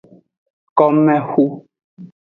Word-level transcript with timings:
Komexu. 0.77 1.45